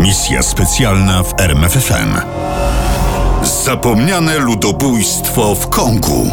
[0.00, 2.16] Misja specjalna w RMFFM.
[3.64, 6.30] Zapomniane ludobójstwo w Kongu.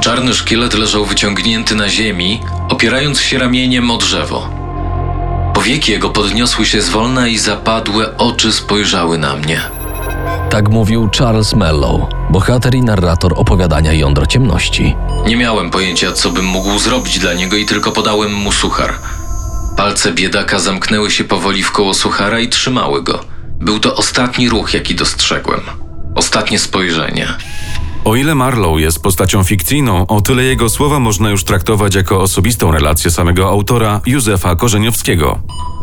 [0.00, 4.48] Czarny szkielet leżał wyciągnięty na ziemi, opierając się ramieniem o drzewo.
[5.54, 9.60] Powieki jego podniosły się zwolna i zapadłe oczy spojrzały na mnie.
[10.50, 12.00] Tak mówił Charles Mellow,
[12.30, 14.96] bohater i narrator opowiadania Jądro Ciemności.
[15.26, 18.94] Nie miałem pojęcia, co bym mógł zrobić dla niego i tylko podałem mu suchar.
[19.82, 23.20] Palce biedaka zamknęły się powoli w koło suchara i trzymały go.
[23.60, 25.60] Był to ostatni ruch, jaki dostrzegłem.
[26.14, 27.28] Ostatnie spojrzenie.
[28.04, 32.72] O ile Marlowe jest postacią fikcyjną, o tyle jego słowa można już traktować jako osobistą
[32.72, 35.40] relację samego autora Józefa Korzeniowskiego.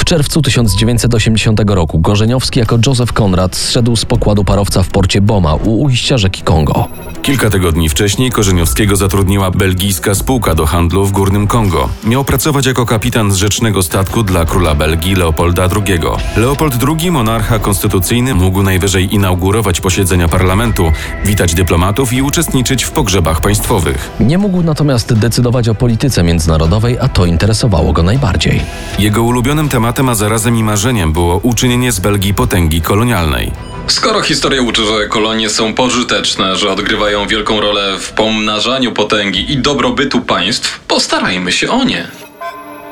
[0.10, 5.56] W czerwcu 1980 roku Gorzeniowski jako Joseph Conrad zszedł z pokładu parowca w porcie Boma
[5.56, 6.88] u ujścia rzeki Kongo.
[7.22, 11.90] Kilka tygodni wcześniej Korzeniowskiego zatrudniła belgijska spółka do handlu w Górnym Kongo.
[12.04, 16.00] Miał pracować jako kapitan z rzecznego statku dla króla Belgii Leopolda II.
[16.38, 20.92] Leopold II, monarcha konstytucyjny, mógł najwyżej inaugurować posiedzenia parlamentu,
[21.26, 24.12] witać dyplomatów i uczestniczyć w pogrzebach państwowych.
[24.20, 28.62] Nie mógł natomiast decydować o polityce międzynarodowej, a to interesowało go najbardziej.
[29.00, 33.52] Jego ulubionym tematem, a zarazem i marzeniem było uczynienie z Belgii potęgi kolonialnej.
[33.88, 39.58] Skoro historia uczy, że kolonie są pożyteczne, że odgrywają wielką rolę w pomnażaniu potęgi i
[39.58, 42.29] dobrobytu państw, postarajmy się o nie.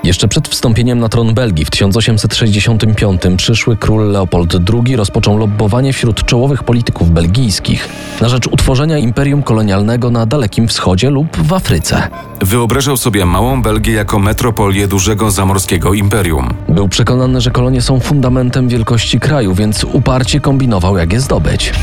[0.08, 6.26] Jeszcze przed wstąpieniem na tron Belgii w 1865 przyszły król Leopold II rozpoczął lobbowanie wśród
[6.26, 7.90] czołowych polityków belgijskich
[8.22, 12.08] na rzecz utworzenia imperium kolonialnego na Dalekim Wschodzie lub w Afryce.
[12.42, 16.54] Wyobrażał sobie małą Belgię jako metropolię dużego zamorskiego imperium.
[16.70, 21.74] Był przekonany, że kolonie są fundamentem wielkości kraju, więc uparcie kombinował, jak je zdobyć.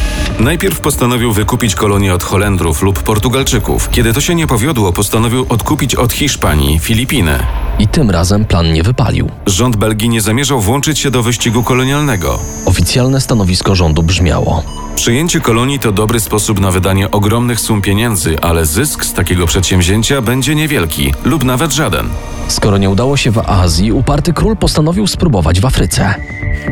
[0.41, 3.91] Najpierw postanowił wykupić kolonie od Holendrów lub Portugalczyków.
[3.91, 7.63] Kiedy to się nie powiodło, postanowił odkupić od Hiszpanii Filipiny.
[7.78, 9.28] I tym razem plan nie wypalił.
[9.47, 12.39] Rząd Belgii nie zamierzał włączyć się do wyścigu kolonialnego.
[12.66, 14.62] Oficjalne stanowisko rządu brzmiało:
[14.97, 20.22] Przyjęcie kolonii to dobry sposób na wydanie ogromnych sum pieniędzy, ale zysk z takiego przedsięwzięcia
[20.22, 22.09] będzie niewielki lub nawet żaden.
[22.48, 26.15] Skoro nie udało się w Azji, uparty król postanowił spróbować w Afryce.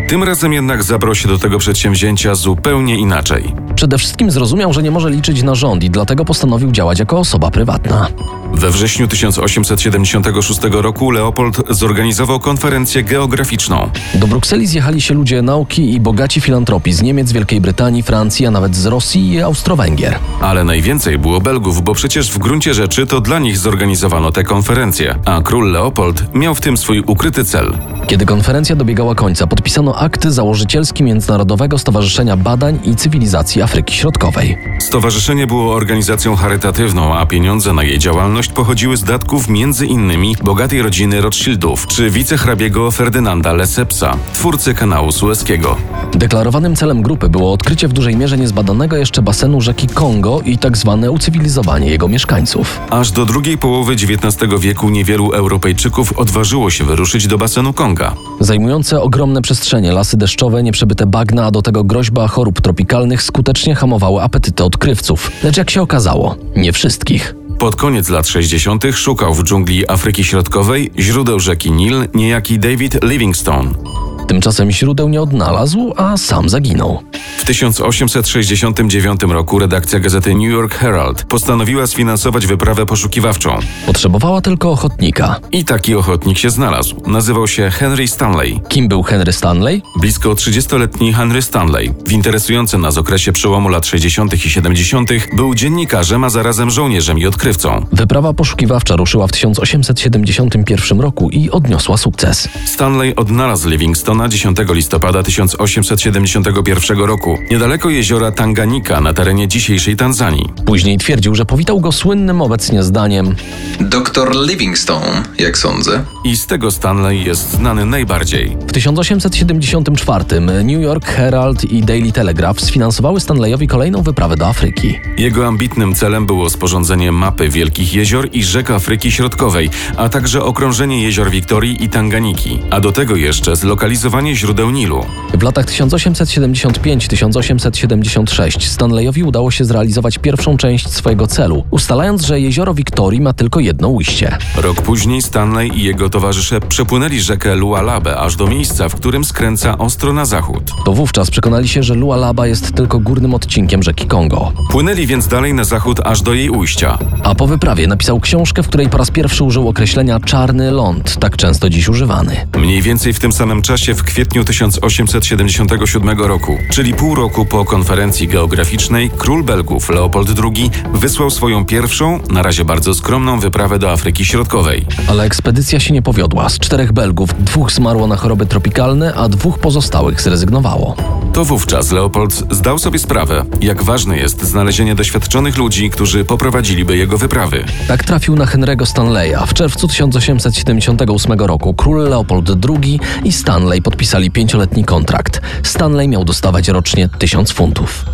[0.08, 3.54] Tym razem jednak zabrał się do tego przedsięwzięcia zupełnie inaczej.
[3.74, 7.50] Przede wszystkim zrozumiał, że nie może liczyć na rząd i dlatego postanowił działać jako osoba
[7.50, 8.08] prywatna.
[8.54, 13.90] We wrześniu 1876 roku Leopold zorganizował konferencję geograficzną.
[14.14, 18.50] Do Brukseli zjechali się ludzie nauki i bogaci filantropii z Niemiec, Wielkiej Brytanii, Francji, a
[18.50, 20.18] nawet z Rosji i Austro-Węgier.
[20.40, 25.18] Ale najwięcej było Belgów, bo przecież w gruncie rzeczy to dla nich zorganizowano tę konferencję,
[25.24, 27.72] a król Leopold miał w tym swój ukryty cel.
[28.06, 34.58] Kiedy konferencja dobiegała końca, podpisano akt założycielski Międzynarodowego Stowarzyszenia Badań i Cywilizacji Afryki Środkowej.
[34.80, 40.82] Stowarzyszenie było organizacją charytatywną, a pieniądze na jej działalność pochodziły z datków między innymi bogatej
[40.82, 45.76] rodziny Rothschildów czy wicehrabiego Ferdynanda Lessepsa, twórcy kanału Sueskiego.
[46.14, 50.76] Deklarowanym celem grupy było odkrycie w dużej mierze niezbadanego jeszcze basenu rzeki Kongo i tak
[50.76, 52.80] zwane ucywilizowanie jego mieszkańców.
[52.90, 58.14] Aż do drugiej połowy XIX wieku niewielu Europejczyków odważyło się wyruszyć do basenu Konga.
[58.40, 64.22] Zajmujące ogromne przestrzenie, lasy deszczowe, nieprzebyte bagna, a do tego groźba chorób tropikalnych skutecznie hamowały
[64.22, 65.30] apetyty odkrywców.
[65.42, 67.41] Lecz jak się okazało, nie wszystkich.
[67.62, 68.84] Pod koniec lat 60.
[68.92, 74.01] szukał w dżungli Afryki Środkowej źródeł rzeki Nil niejaki David Livingstone.
[74.26, 77.02] Tymczasem źródeł nie odnalazł, a sam zaginął.
[77.38, 83.58] W 1869 roku redakcja gazety New York Herald postanowiła sfinansować wyprawę poszukiwawczą.
[83.86, 85.40] Potrzebowała tylko ochotnika.
[85.52, 87.02] I taki ochotnik się znalazł.
[87.06, 88.60] Nazywał się Henry Stanley.
[88.68, 89.82] Kim był Henry Stanley?
[90.00, 94.34] Blisko 30-letni Henry Stanley, w interesującym nas okresie przełomu lat 60.
[94.46, 95.10] i 70.
[95.36, 97.86] był dziennikarzem, a zarazem żołnierzem i odkrywcą.
[97.92, 102.48] Wyprawa poszukiwawcza ruszyła w 1871 roku i odniosła sukces.
[102.64, 110.48] Stanley odnalazł Livingstona 10 listopada 1871 roku, niedaleko jeziora Tanganika na terenie dzisiejszej Tanzanii.
[110.66, 113.34] Później twierdził, że powitał go słynnym obecnie zdaniem
[113.80, 116.04] Doktor Livingstone, jak sądzę.
[116.24, 118.56] I z tego Stanley jest znany najbardziej.
[118.66, 125.00] W 1874 New York Herald i Daily Telegraph sfinansowały Stanleyowi kolejną wyprawę do Afryki.
[125.18, 131.02] Jego ambitnym celem było sporządzenie mapy wielkich jezior i rzek Afryki Środkowej, a także okrążenie
[131.02, 135.04] jezior Wiktorii i Tanganiki, a do tego jeszcze zlokalizowanie zorganizowanie źródeł Nilu.
[135.34, 143.20] W latach 1875-1876 Stanleyowi udało się zrealizować pierwszą część swojego celu, ustalając, że jezioro Wiktorii
[143.20, 144.38] ma tylko jedno ujście.
[144.56, 149.78] Rok później Stanley i jego towarzysze przepłynęli rzekę Lualabę aż do miejsca, w którym skręca
[149.78, 150.70] ostro na zachód.
[150.84, 154.52] To wówczas przekonali się, że Lualaba jest tylko górnym odcinkiem rzeki Kongo.
[154.70, 156.98] Płynęli więc dalej na zachód aż do jej ujścia.
[157.24, 161.36] A po wyprawie napisał książkę, w której po raz pierwszy użył określenia czarny ląd, tak
[161.36, 162.46] często dziś używany.
[162.56, 168.28] Mniej więcej w tym samym czasie, w kwietniu 1877 roku, czyli pół roku po konferencji
[168.28, 174.24] geograficznej, król Belgów Leopold II wysłał swoją pierwszą, na razie bardzo skromną wyprawę do Afryki
[174.24, 174.86] Środkowej.
[175.08, 176.48] Ale ekspedycja się nie powiodła.
[176.48, 180.96] Z czterech Belgów dwóch zmarło na choroby tropikalne, a dwóch pozostałych zrezygnowało.
[181.32, 187.18] To wówczas Leopold zdał sobie sprawę, jak ważne jest znalezienie doświadczonych ludzi, którzy poprowadziliby jego
[187.18, 187.64] wyprawy.
[187.88, 189.46] Tak trafił na Henry'ego Stanleya.
[189.46, 195.40] W czerwcu 1878 roku król Leopold II i Stanley podpisali pięcioletni kontrakt.
[195.62, 198.04] Stanley miał dostawać rocznie tysiąc funtów.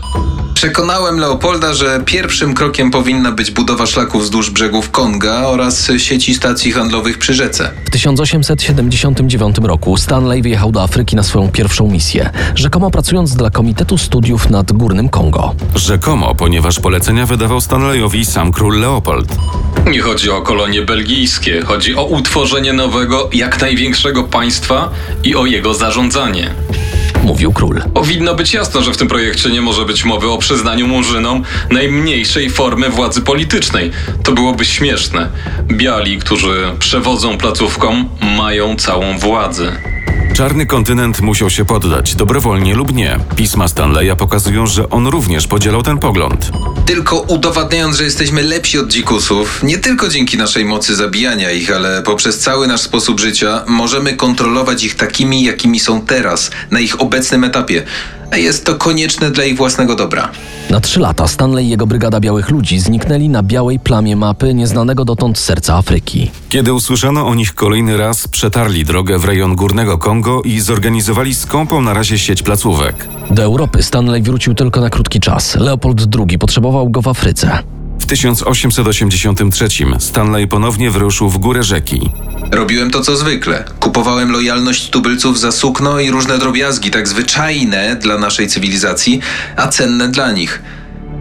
[0.58, 6.72] Przekonałem Leopolda, że pierwszym krokiem powinna być budowa szlaku wzdłuż brzegów Konga oraz sieci stacji
[6.72, 7.70] handlowych przy rzece.
[7.84, 13.98] W 1879 roku Stanley wyjechał do Afryki na swoją pierwszą misję, rzekomo pracując dla Komitetu
[13.98, 15.54] Studiów nad Górnym Kongo.
[15.74, 19.36] Rzekomo, ponieważ polecenia wydawał Stanleyowi sam król Leopold.
[19.90, 24.90] Nie chodzi o kolonie belgijskie, chodzi o utworzenie nowego, jak największego państwa
[25.24, 26.50] i o jego zarządzanie.
[27.28, 27.82] Mówił król.
[27.94, 32.50] Powinno być jasno, że w tym projekcie nie może być mowy o przyznaniu murzynom najmniejszej
[32.50, 33.90] formy władzy politycznej.
[34.22, 35.30] To byłoby śmieszne.
[35.66, 38.04] Biali, którzy przewodzą placówką,
[38.36, 39.97] mają całą władzę.
[40.34, 43.18] Czarny kontynent musiał się poddać, dobrowolnie lub nie.
[43.36, 46.50] Pisma Stanleya pokazują, że on również podzielał ten pogląd.
[46.86, 52.02] Tylko udowadniając, że jesteśmy lepsi od dzikusów, nie tylko dzięki naszej mocy zabijania ich, ale
[52.02, 57.44] poprzez cały nasz sposób życia, możemy kontrolować ich takimi, jakimi są teraz, na ich obecnym
[57.44, 57.82] etapie.
[58.30, 60.30] A jest to konieczne dla ich własnego dobra.
[60.70, 65.04] Na trzy lata Stanley i jego brygada białych ludzi zniknęli na białej plamie mapy nieznanego
[65.04, 66.30] dotąd serca Afryki.
[66.48, 71.82] Kiedy usłyszano o nich kolejny raz, przetarli drogę w rejon Górnego Kongo i zorganizowali skąpą
[71.82, 73.08] na razie sieć placówek.
[73.30, 75.56] Do Europy Stanley wrócił tylko na krótki czas.
[75.56, 77.77] Leopold II potrzebował go w Afryce.
[78.08, 79.68] W 1883
[79.98, 82.10] Stanley ponownie wyruszył w górę rzeki.
[82.52, 83.64] Robiłem to co zwykle.
[83.80, 89.20] Kupowałem lojalność tubylców za sukno i różne drobiazgi, tak zwyczajne dla naszej cywilizacji,
[89.56, 90.62] a cenne dla nich.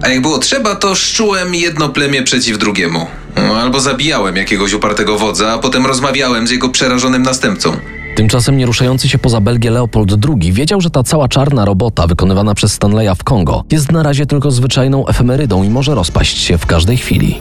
[0.02, 3.08] A jak było trzeba, to szczułem jedno plemię przeciw drugiemu.
[3.36, 7.78] No, Albo zabijałem jakiegoś upartego wodza, a potem rozmawiałem z jego przerażonym następcą.
[8.18, 12.74] Tymczasem nieruszający się poza Belgię Leopold II wiedział, że ta cała czarna robota wykonywana przez
[12.74, 16.98] Stanleya w Kongo jest na razie tylko zwyczajną efemerydą i może rozpaść się w każdej
[16.98, 17.40] chwili.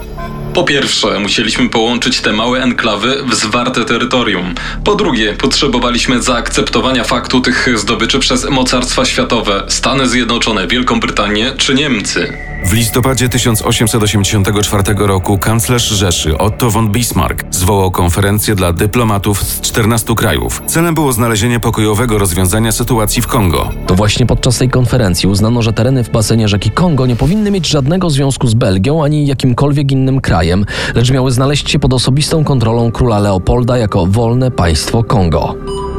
[0.56, 4.54] Po pierwsze, musieliśmy połączyć te małe enklawy w zwarte terytorium.
[4.84, 11.74] Po drugie, potrzebowaliśmy zaakceptowania faktu tych zdobyczy przez mocarstwa światowe Stany Zjednoczone, Wielką Brytanię czy
[11.74, 12.32] Niemcy.
[12.64, 20.14] W listopadzie 1884 roku kanclerz Rzeszy Otto von Bismarck zwołał konferencję dla dyplomatów z 14
[20.14, 20.62] krajów.
[20.66, 23.70] Celem było znalezienie pokojowego rozwiązania sytuacji w Kongo.
[23.86, 27.66] To właśnie podczas tej konferencji uznano, że tereny w basenie rzeki Kongo nie powinny mieć
[27.68, 30.45] żadnego związku z Belgią ani jakimkolwiek innym krajem,
[30.94, 35.54] lecz miały znaleźć się pod osobistą kontrolą króla Leopolda jako wolne państwo Kongo.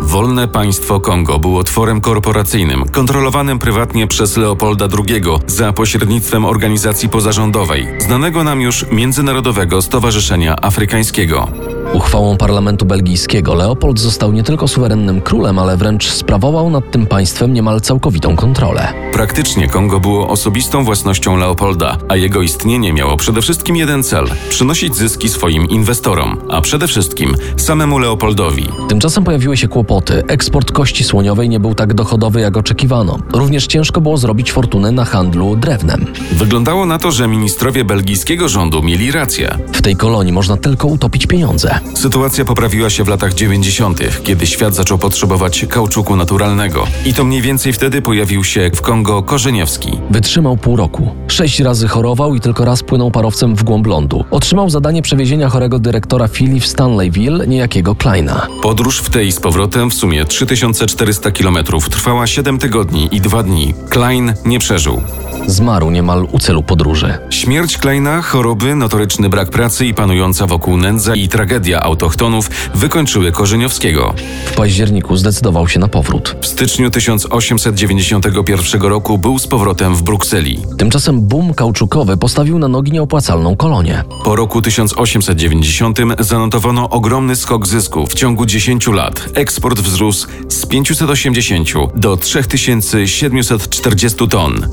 [0.08, 7.88] Wolne państwo Kongo było tworem korporacyjnym, kontrolowanym prywatnie przez Leopolda II za pośrednictwem organizacji pozarządowej,
[8.00, 11.48] znanego nam już Międzynarodowego Stowarzyszenia Afrykańskiego.
[11.94, 17.54] Uchwałą parlamentu belgijskiego Leopold został nie tylko suwerennym królem, ale wręcz sprawował nad tym państwem
[17.54, 18.94] niemal całkowitą kontrolę.
[19.14, 24.96] Praktycznie Kongo było osobistą własnością Leopolda, a jego istnienie miało przede wszystkim jeden cel przynosić
[24.96, 28.70] zyski swoim inwestorom, a przede wszystkim samemu Leopoldowi.
[28.90, 29.97] Tymczasem pojawiły się kłopoty.
[30.28, 33.18] Eksport kości słoniowej nie był tak dochodowy, jak oczekiwano.
[33.34, 36.06] Również ciężko było zrobić fortunę na handlu drewnem.
[36.32, 39.58] Wyglądało na to, że ministrowie belgijskiego rządu mieli rację.
[39.74, 41.80] W tej kolonii można tylko utopić pieniądze.
[41.96, 46.88] Sytuacja poprawiła się w latach 90., kiedy świat zaczął potrzebować kauczuku naturalnego.
[47.06, 49.92] I to mniej więcej wtedy pojawił się w Kongo Korzeniewski.
[50.10, 51.12] Wytrzymał pół roku.
[51.28, 54.26] Sześć razy chorował i tylko raz płynął parowcem w głąb lądu.
[54.32, 58.48] Otrzymał zadanie przewiezienia chorego dyrektora filii w Stanleyville, niejakiego Kleina.
[58.62, 61.58] Podróż w tej z powrotem w sumie 3400 km
[61.92, 63.74] trwała 7 tygodni i 2 dni.
[63.90, 65.02] Klein nie przeżył.
[65.48, 67.18] Zmarł niemal u celu podróży.
[67.30, 74.14] Śmierć Kleina, choroby, notoryczny brak pracy i panująca wokół nędza i tragedia autochtonów wykończyły Korzeniowskiego.
[74.46, 76.36] W październiku zdecydował się na powrót.
[76.42, 80.60] W styczniu 1891 roku był z powrotem w Brukseli.
[80.78, 84.04] Tymczasem boom kauczukowy postawił na nogi nieopłacalną kolonię.
[84.24, 88.08] Po roku 1890 zanotowano ogromny skok zysku.
[88.08, 94.68] W ciągu 10 lat eksport wzrósł z 580 do 3740 ton.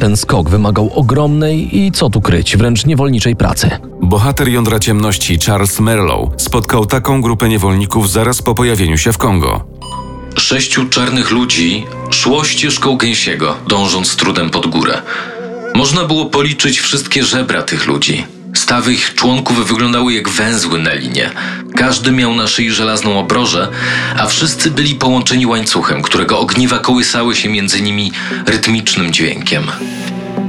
[0.00, 3.70] Ten skok wymagał ogromnej i co tu kryć, wręcz niewolniczej pracy.
[4.02, 9.64] Bohater jądra ciemności Charles Merlow spotkał taką grupę niewolników zaraz po pojawieniu się w Kongo.
[10.36, 15.02] Sześciu czarnych ludzi szło ścieżką gęsiego, dążąc z trudem pod górę.
[15.74, 18.24] Można było policzyć wszystkie żebra tych ludzi.
[18.54, 21.30] Stawy ich członków wyglądały jak węzły na linie.
[21.80, 23.68] Każdy miał na szyi żelazną obrożę,
[24.18, 28.12] a wszyscy byli połączeni łańcuchem, którego ogniwa kołysały się między nimi
[28.46, 29.62] rytmicznym dźwiękiem.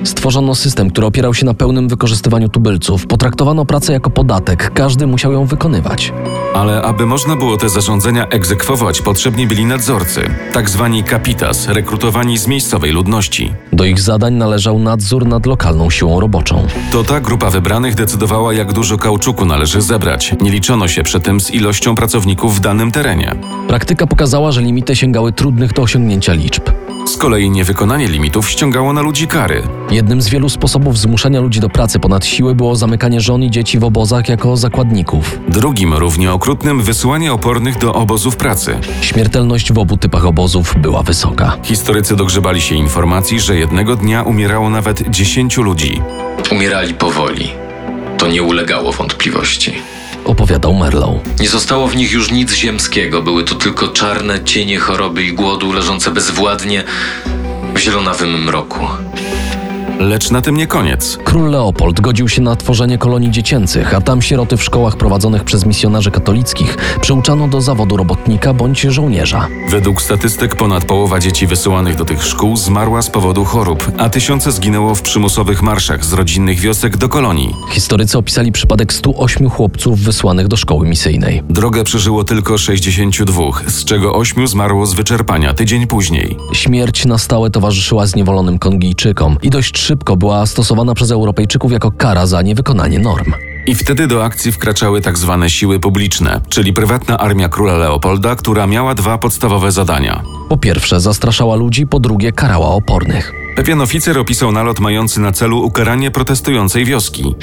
[0.04, 3.08] Stworzono system, który opierał się na pełnym wykorzystywaniu tubylców.
[3.08, 6.14] Potraktowano pracę jako podatek, każdy musiał ją wykonywać.
[6.54, 10.22] Ale aby można było te zarządzenia egzekwować, potrzebni byli nadzorcy,
[10.54, 13.54] tak zwani kapitas, rekrutowani z miejscowej ludności.
[13.74, 16.68] Do ich zadań należał nadzór nad lokalną siłą roboczą.
[16.92, 20.36] To ta grupa wybranych decydowała, jak dużo kauczuku należy zebrać.
[20.42, 23.36] Nie liczono się przy tym z ilością pracowników w danym terenie.
[23.68, 26.64] Praktyka pokazała, że limity sięgały trudnych do osiągnięcia liczb.
[27.06, 29.64] Z kolei niewykonanie limitów ściągało na ludzi kary.
[29.92, 33.80] Jednym z wielu sposobów zmuszania ludzi do pracy ponad siły było zamykanie żon i dzieci
[33.80, 35.40] w obozach jako zakładników.
[35.48, 38.80] Drugim, równie okrutnym, wysyłanie opornych do obozów pracy.
[39.02, 41.58] Śmiertelność w obu typach obozów była wysoka.
[41.64, 46.02] Historycy dogrzebali się informacji, że jednego dnia umierało nawet 10 ludzi.
[46.52, 47.50] Umierali powoli.
[48.18, 49.74] To nie ulegało wątpliwości.
[50.26, 51.16] Opowiadał Merlow.
[51.40, 55.74] Nie zostało w nich już nic ziemskiego, były to tylko czarne cienie choroby i głodu
[55.74, 56.84] leżące bezwładnie
[57.76, 58.88] w zielonawym mroku.
[60.02, 61.18] Lecz na tym nie koniec.
[61.24, 65.66] Król Leopold godził się na tworzenie kolonii dziecięcych, a tam sieroty w szkołach prowadzonych przez
[65.66, 69.48] misjonarzy katolickich przyuczano do zawodu robotnika bądź żołnierza.
[69.70, 74.52] Według statystyk ponad połowa dzieci wysyłanych do tych szkół zmarła z powodu chorób, a tysiące
[74.52, 77.56] zginęło w przymusowych marszach z rodzinnych wiosek do kolonii.
[77.72, 81.44] Historycy opisali przypadek 108 chłopców wysłanych do szkoły misyjnej.
[81.50, 86.38] Drogę przeżyło tylko 62, z czego 8 zmarło z wyczerpania tydzień później.
[86.54, 92.26] Śmierć na stałe towarzyszyła zniewolonym Kongijczykom i dość szybko była stosowana przez Europejczyków jako kara
[92.26, 93.34] za niewykonanie norm.
[93.66, 98.68] I wtedy do akcji wkraczały tak zwane siły publiczne, czyli prywatna armia króla Leopolda, która
[98.68, 100.24] miała dwa podstawowe zadania.
[100.50, 103.34] Po pierwsze zastraszała ludzi, po drugie karała opornych.
[103.56, 107.36] Pewien oficer opisał nalot mający na celu ukaranie protestującej wioski.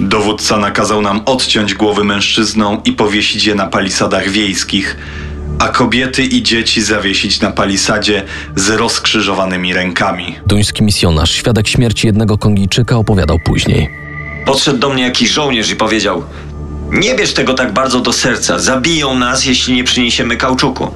[0.00, 4.96] Dowódca nakazał nam odciąć głowy mężczyznom i powiesić je na palisadach wiejskich,
[5.58, 8.22] a kobiety i dzieci zawiesić na palisadzie
[8.56, 10.36] z rozkrzyżowanymi rękami.
[10.46, 13.90] Duński misjonarz, świadek śmierci jednego Kongijczyka, opowiadał później.
[14.46, 16.24] Podszedł do mnie jakiś żołnierz i powiedział:
[16.90, 20.90] Nie bierz tego tak bardzo do serca, zabiją nas, jeśli nie przyniesiemy kauczuku.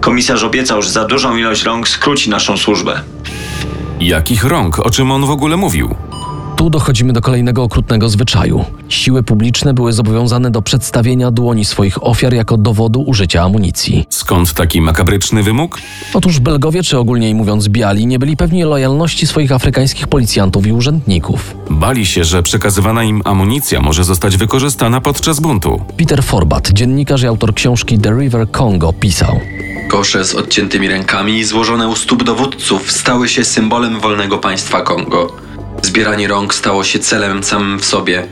[0.00, 3.00] Komisarz obiecał, że za dużą ilość rąk skróci naszą służbę.
[4.00, 4.78] Jakich rąk?
[4.78, 5.96] O czym on w ogóle mówił?
[6.58, 8.64] Tu dochodzimy do kolejnego okrutnego zwyczaju.
[8.88, 14.06] Siły publiczne były zobowiązane do przedstawienia dłoni swoich ofiar jako dowodu użycia amunicji.
[14.10, 15.78] Skąd taki makabryczny wymóg?
[16.14, 21.56] Otóż Belgowie, czy ogólniej mówiąc biali, nie byli pewni lojalności swoich afrykańskich policjantów i urzędników.
[21.70, 25.80] Bali się, że przekazywana im amunicja może zostać wykorzystana podczas buntu.
[25.96, 29.40] Peter Forbat, dziennikarz i autor książki The River Congo, pisał.
[29.88, 35.47] Kosze z odciętymi rękami złożone u stóp dowódców stały się symbolem wolnego państwa Kongo.
[35.82, 38.26] Zbieranie rąk stało się celem samym w sobie.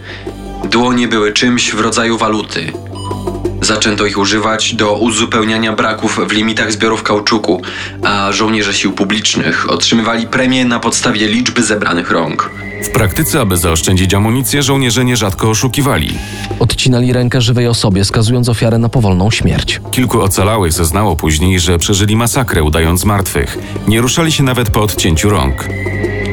[0.70, 2.72] Dłonie były czymś w rodzaju waluty.
[3.60, 7.62] Zaczęto ich używać do uzupełniania braków w limitach zbiorów kauczuku,
[8.02, 12.50] a żołnierze sił publicznych otrzymywali premie na podstawie liczby zebranych rąk.
[12.82, 16.14] W praktyce, aby zaoszczędzić amunicję, żołnierze nierzadko oszukiwali.
[16.58, 19.80] Odcinali rękę żywej osobie, skazując ofiarę na powolną śmierć.
[19.90, 23.58] Kilku ocalałych zeznało później, że przeżyli masakrę udając martwych.
[23.88, 25.68] Nie ruszali się nawet po odcięciu rąk.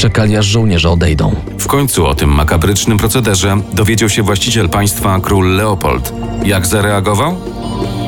[0.03, 1.35] Czekali aż żołnierze odejdą.
[1.59, 6.13] W końcu o tym makabrycznym procederze dowiedział się właściciel państwa król Leopold.
[6.45, 7.37] Jak zareagował?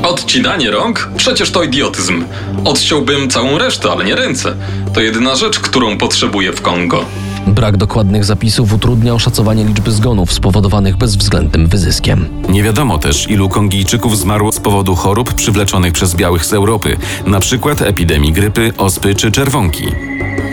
[0.03, 1.09] Odcinanie rąk?
[1.17, 2.23] Przecież to idiotyzm.
[2.65, 4.55] Odciąłbym całą resztę, ale nie ręce.
[4.93, 7.05] To jedyna rzecz, którą potrzebuję w Kongo.
[7.47, 12.27] Brak dokładnych zapisów utrudnia oszacowanie liczby zgonów spowodowanych bezwzględnym wyzyskiem.
[12.49, 17.39] Nie wiadomo też, ilu Kongijczyków zmarło z powodu chorób przywleczonych przez białych z Europy, na
[17.39, 19.85] przykład epidemii grypy, ospy czy czerwonki.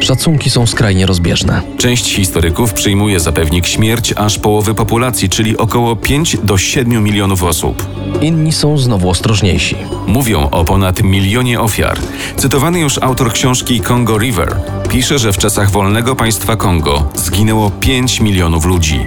[0.02, 1.62] Szacunki są skrajnie rozbieżne.
[1.78, 7.42] Część historyków przyjmuje za pewnik śmierć aż połowy populacji, czyli około 5 do 7 milionów
[7.42, 7.87] osób.
[8.21, 9.76] Inni są znowu ostrożniejsi.
[10.06, 11.99] Mówią o ponad milionie ofiar.
[12.37, 14.56] Cytowany już autor książki Congo River
[14.88, 19.00] pisze, że w czasach wolnego państwa Kongo zginęło 5 milionów ludzi.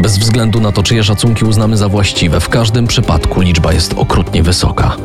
[0.00, 4.42] Bez względu na to, czyje szacunki uznamy za właściwe, w każdym przypadku liczba jest okrutnie
[4.42, 4.96] wysoka.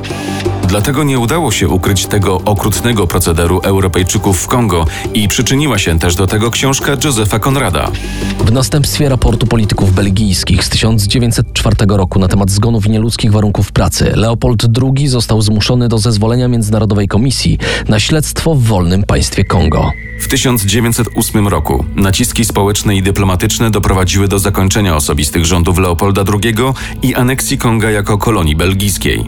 [0.69, 6.15] Dlatego nie udało się ukryć tego okrutnego procederu Europejczyków w Kongo i przyczyniła się też
[6.15, 7.91] do tego książka Józefa Konrada.
[8.39, 14.11] W następstwie raportu polityków belgijskich z 1904 roku na temat zgonów i nieludzkich warunków pracy,
[14.15, 14.65] Leopold
[14.97, 17.57] II został zmuszony do zezwolenia Międzynarodowej Komisji
[17.87, 19.91] na śledztwo w wolnym państwie Kongo.
[20.19, 26.55] W 1908 roku naciski społeczne i dyplomatyczne doprowadziły do zakończenia osobistych rządów Leopolda II
[27.01, 29.25] i aneksji Konga jako kolonii belgijskiej.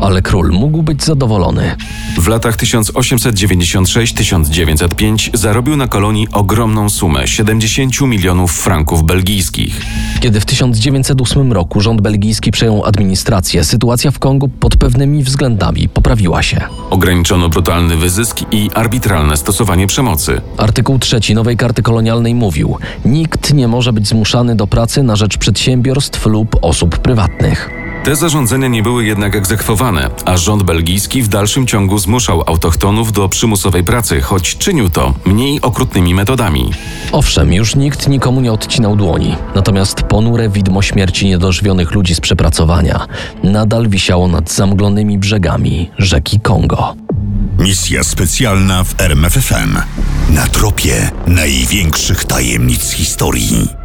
[0.00, 1.76] Ale król mógł być zadowolony.
[2.18, 9.82] W latach 1896-1905 zarobił na kolonii ogromną sumę 70 milionów franków belgijskich.
[10.20, 16.42] Kiedy w 1908 roku rząd belgijski przejął administrację, sytuacja w Kongu pod pewnymi względami poprawiła
[16.42, 16.60] się.
[16.90, 20.40] Ograniczono brutalny wyzysk i arbitralne stosowanie przemocy.
[20.58, 25.38] Artykuł 3 nowej karty kolonialnej mówił: Nikt nie może być zmuszany do pracy na rzecz
[25.38, 27.83] przedsiębiorstw lub osób prywatnych.
[28.04, 33.28] Te zarządzenia nie były jednak egzekwowane, a rząd belgijski w dalszym ciągu zmuszał autochtonów do
[33.28, 36.70] przymusowej pracy, choć czynił to mniej okrutnymi metodami.
[37.12, 43.06] Owszem, już nikt nikomu nie odcinał dłoni, natomiast ponure widmo śmierci niedożywionych ludzi z przepracowania
[43.42, 46.94] nadal wisiało nad zamglonymi brzegami rzeki Kongo.
[47.58, 49.78] Misja specjalna w RMFFM.
[50.30, 53.83] Na tropie największych tajemnic historii.